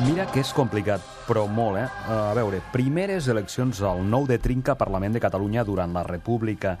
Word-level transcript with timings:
Mira 0.00 0.24
que 0.32 0.40
és 0.40 0.50
complicat, 0.56 1.02
però 1.26 1.42
molt, 1.44 1.76
eh? 1.76 1.88
A 2.08 2.32
veure, 2.32 2.62
primeres 2.72 3.26
eleccions 3.28 3.82
al 3.84 4.00
nou 4.00 4.24
de 4.24 4.38
trinca 4.40 4.72
Parlament 4.80 5.12
de 5.12 5.20
Catalunya 5.20 5.64
durant 5.68 5.92
la 5.92 6.04
República. 6.06 6.78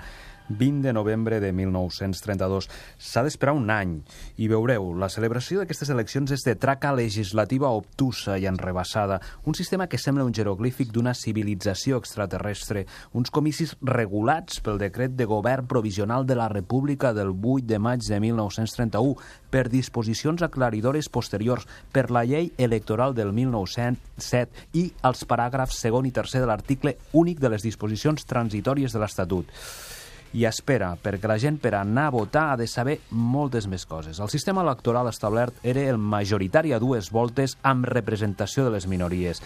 20 0.50 0.82
de 0.82 0.92
novembre 0.92 1.40
de 1.40 1.52
1932. 1.52 2.68
S'ha 2.98 3.22
d'esperar 3.24 3.54
un 3.56 3.70
any 3.70 3.96
i 4.42 4.48
veureu, 4.50 4.90
la 4.98 5.08
celebració 5.12 5.60
d'aquestes 5.60 5.92
eleccions 5.94 6.32
és 6.34 6.44
de 6.46 6.56
traca 6.58 6.92
legislativa 6.96 7.70
obtusa 7.70 8.36
i 8.38 8.46
enrebaçada, 8.50 9.20
un 9.46 9.54
sistema 9.54 9.86
que 9.86 9.98
sembla 9.98 10.26
un 10.26 10.34
jeroglífic 10.34 10.90
d'una 10.92 11.14
civilització 11.14 12.00
extraterrestre, 12.02 12.86
uns 13.14 13.30
comicis 13.30 13.76
regulats 13.82 14.60
pel 14.64 14.80
decret 14.82 15.14
de 15.16 15.28
govern 15.30 15.68
provisional 15.70 16.26
de 16.26 16.36
la 16.36 16.48
República 16.48 17.14
del 17.14 17.30
8 17.30 17.66
de 17.70 17.78
maig 17.78 18.02
de 18.06 18.20
1931, 18.20 19.16
per 19.50 19.68
disposicions 19.70 20.42
aclaridores 20.42 21.08
posteriors, 21.08 21.66
per 21.92 22.10
la 22.10 22.24
llei 22.24 22.52
electoral 22.58 23.14
del 23.14 23.32
1907 23.32 24.68
i 24.78 24.90
els 25.06 25.24
paràgrafs 25.26 25.78
segon 25.78 26.06
i 26.06 26.14
tercer 26.14 26.42
de 26.42 26.50
l'article 26.50 26.96
únic 27.12 27.40
de 27.40 27.50
les 27.54 27.62
disposicions 27.66 28.26
transitòries 28.26 28.92
de 28.92 29.02
l'Estatut 29.02 29.99
i 30.32 30.44
espera, 30.46 30.92
perquè 31.02 31.26
la 31.26 31.38
gent 31.42 31.58
per 31.62 31.74
anar 31.78 32.06
a 32.08 32.14
votar 32.14 32.46
ha 32.52 32.56
de 32.60 32.68
saber 32.70 33.00
moltes 33.10 33.66
més 33.66 33.86
coses. 33.86 34.20
El 34.20 34.30
sistema 34.30 34.62
electoral 34.62 35.10
establert 35.10 35.58
era 35.62 35.82
el 35.90 35.98
majoritari 35.98 36.72
a 36.72 36.78
dues 36.78 37.10
voltes 37.10 37.56
amb 37.62 37.88
representació 37.90 38.66
de 38.66 38.74
les 38.76 38.86
minories 38.86 39.42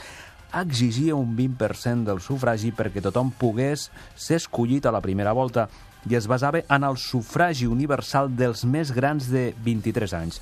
exigia 0.54 1.16
un 1.16 1.34
20% 1.34 2.06
del 2.06 2.20
sufragi 2.22 2.70
perquè 2.76 3.02
tothom 3.02 3.32
pogués 3.34 3.88
ser 4.14 4.38
escollit 4.38 4.86
a 4.86 4.92
la 4.94 5.02
primera 5.02 5.32
volta 5.34 5.66
i 6.08 6.14
es 6.14 6.28
basava 6.28 6.60
en 6.68 6.84
el 6.86 6.98
sufragi 7.00 7.66
universal 7.66 8.30
dels 8.36 8.64
més 8.68 8.92
grans 8.92 9.30
de 9.32 9.48
23 9.64 10.14
anys. 10.20 10.40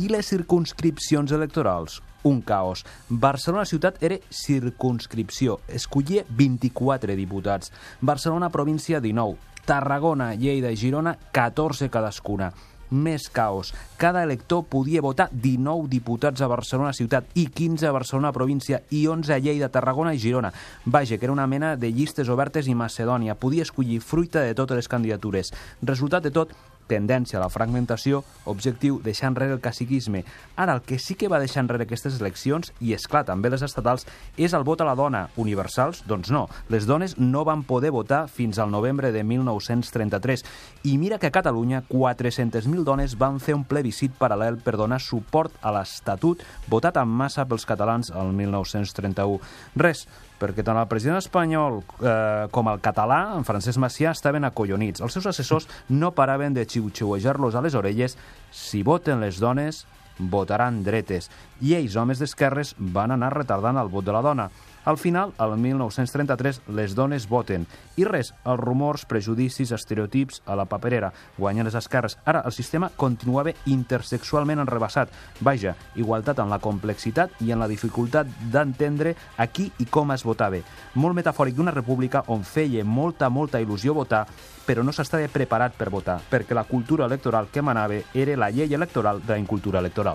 I 0.00 0.06
les 0.08 0.30
circunscripcions 0.32 1.32
electorals? 1.36 1.98
Un 2.24 2.38
caos. 2.40 2.86
Barcelona 3.10 3.66
ciutat 3.68 3.98
era 4.00 4.16
circunscripció. 4.32 5.58
Escollia 5.68 6.22
24 6.38 7.16
diputats. 7.18 7.68
Barcelona 8.00 8.48
província 8.48 9.00
19. 9.00 9.36
Tarragona, 9.68 10.32
Lleida 10.34 10.70
i 10.72 10.78
Girona, 10.80 11.18
14 11.36 11.90
cadascuna. 11.92 12.48
Més 12.90 13.28
caos. 13.28 13.74
Cada 14.00 14.24
elector 14.24 14.64
podia 14.72 15.04
votar 15.04 15.28
19 15.34 15.92
diputats 15.92 16.40
a 16.40 16.48
Barcelona 16.48 16.94
ciutat 16.96 17.28
i 17.36 17.50
15 17.52 17.86
a 17.86 17.92
Barcelona 17.92 18.32
província 18.32 18.80
i 18.88 19.04
11 19.06 19.36
a 19.36 19.38
Lleida, 19.38 19.68
Tarragona 19.68 20.14
i 20.16 20.22
Girona. 20.22 20.54
Vaja, 20.86 21.18
que 21.18 21.28
era 21.28 21.36
una 21.36 21.46
mena 21.46 21.76
de 21.76 21.92
llistes 21.92 22.32
obertes 22.32 22.72
i 22.72 22.74
Macedònia. 22.74 23.36
Podia 23.36 23.68
escollir 23.68 24.00
fruita 24.00 24.40
de 24.40 24.56
totes 24.56 24.80
les 24.80 24.88
candidatures. 24.88 25.52
Resultat 25.82 26.24
de 26.24 26.32
tot, 26.32 26.56
tendència 26.90 27.38
a 27.38 27.44
la 27.44 27.50
fragmentació, 27.52 28.24
objectiu 28.50 28.98
deixar 29.04 29.30
enrere 29.30 29.54
el 29.54 29.62
caciquisme. 29.62 30.24
Ara, 30.56 30.74
el 30.74 30.82
que 30.82 30.98
sí 30.98 31.14
que 31.14 31.30
va 31.30 31.40
deixar 31.40 31.62
enrere 31.64 31.86
aquestes 31.86 32.18
eleccions, 32.20 32.72
i 32.80 32.94
és 32.96 33.06
clar, 33.08 33.24
també 33.28 33.50
les 33.52 33.62
estatals, 33.62 34.06
és 34.36 34.54
el 34.56 34.66
vot 34.66 34.82
a 34.82 34.88
la 34.88 34.96
dona. 34.98 35.28
Universals? 35.40 36.02
Doncs 36.10 36.32
no. 36.34 36.46
Les 36.68 36.86
dones 36.90 37.16
no 37.18 37.44
van 37.46 37.62
poder 37.64 37.92
votar 37.94 38.26
fins 38.28 38.58
al 38.58 38.72
novembre 38.74 39.12
de 39.14 39.22
1933. 39.24 40.44
I 40.90 40.96
mira 40.98 41.18
que 41.18 41.30
a 41.30 41.34
Catalunya 41.34 41.84
400.000 41.88 42.84
dones 42.84 43.16
van 43.18 43.38
fer 43.40 43.54
un 43.54 43.64
plebiscit 43.64 44.16
paral·lel 44.18 44.58
per 44.60 44.76
donar 44.80 45.00
suport 45.00 45.54
a 45.62 45.72
l'Estatut 45.74 46.42
votat 46.68 46.98
en 47.00 47.08
massa 47.08 47.46
pels 47.46 47.66
catalans 47.68 48.10
el 48.10 48.34
1931. 48.36 49.40
Res, 49.80 50.06
perquè 50.40 50.64
tant 50.66 50.78
el 50.80 50.88
president 50.90 51.20
espanyol 51.20 51.80
eh, 52.00 52.48
com 52.54 52.70
el 52.72 52.80
català, 52.82 53.20
en 53.36 53.46
Francesc 53.46 53.80
Macià, 53.82 54.14
estaven 54.16 54.48
acollonits. 54.48 55.04
Els 55.04 55.16
seus 55.16 55.28
assessors 55.30 55.68
no 55.92 56.14
paraven 56.16 56.56
de 56.56 56.64
xiu-xiuejar-los 56.66 57.54
a 57.54 57.64
les 57.64 57.76
orelles. 57.78 58.16
Si 58.50 58.82
voten 58.86 59.20
les 59.20 59.40
dones, 59.42 59.84
votaran 60.18 60.82
dretes. 60.84 61.30
I 61.60 61.76
ells, 61.76 61.96
homes 61.96 62.18
d'esquerres, 62.18 62.74
van 62.78 63.12
anar 63.12 63.34
retardant 63.34 63.78
el 63.80 63.92
vot 63.92 64.04
de 64.04 64.12
la 64.16 64.24
dona. 64.24 64.50
Al 64.84 64.96
final, 64.96 65.34
al 65.36 65.58
1933, 65.58 66.62
les 66.68 66.94
dones 66.94 67.28
voten. 67.28 67.66
I 68.00 68.06
res, 68.08 68.30
els 68.48 68.60
rumors, 68.60 69.04
prejudicis, 69.04 69.74
estereotips 69.76 70.40
a 70.48 70.56
la 70.56 70.64
paperera. 70.64 71.12
Guanyen 71.36 71.68
les 71.68 71.76
esquerres. 71.76 72.16
Ara, 72.24 72.40
el 72.48 72.52
sistema 72.56 72.88
continuava 72.96 73.52
intersexualment 73.68 74.62
enrebaçat. 74.64 75.12
Vaja, 75.44 75.74
igualtat 76.00 76.40
en 76.40 76.48
la 76.48 76.58
complexitat 76.64 77.36
i 77.44 77.52
en 77.52 77.60
la 77.60 77.68
dificultat 77.68 78.26
d'entendre 78.50 79.14
a 79.36 79.46
qui 79.52 79.68
i 79.78 79.84
com 79.84 80.16
es 80.16 80.24
votava. 80.24 80.62
Molt 80.94 81.14
metafòric 81.20 81.60
d'una 81.60 81.76
república 81.76 82.24
on 82.32 82.42
feia 82.42 82.84
molta, 82.84 83.28
molta 83.28 83.60
il·lusió 83.60 83.92
votar, 83.94 84.24
però 84.64 84.82
no 84.82 84.96
s'estava 84.96 85.28
preparat 85.28 85.76
per 85.76 85.90
votar, 85.92 86.20
perquè 86.30 86.56
la 86.56 86.64
cultura 86.64 87.04
electoral 87.04 87.52
que 87.52 87.62
manava 87.62 88.00
era 88.14 88.36
la 88.36 88.50
llei 88.50 88.72
electoral 88.72 89.20
de 89.20 89.34
la 89.34 89.38
incultura 89.38 89.78
electoral. 89.78 90.09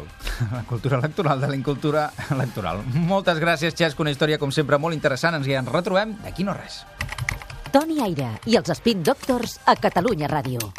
La 0.52 0.64
cultura 0.68 1.00
electoral 1.00 1.42
de 1.42 1.48
la 1.48 1.56
incultura 1.56 2.10
electoral. 2.36 2.84
Moltes 3.08 3.40
gràcies, 3.40 3.76
Xesc, 3.78 4.00
una 4.04 4.12
història, 4.12 4.40
com 4.42 4.52
sempre, 4.52 4.82
molt 4.82 4.98
interessant. 4.98 5.40
Ens 5.40 5.48
hi 5.48 5.56
en 5.56 5.72
retrobem 5.72 6.18
d'aquí 6.26 6.44
no 6.44 6.58
res. 6.58 6.84
Toni 7.72 8.02
Aire 8.04 8.34
i 8.52 8.60
els 8.60 8.72
Spin 8.76 9.04
Doctors 9.04 9.60
a 9.66 9.76
Catalunya 9.80 10.32
Ràdio. 10.32 10.76